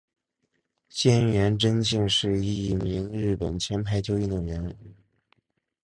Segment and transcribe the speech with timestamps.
[0.89, 4.75] 菅原贞敬是一名日本前排球运动员。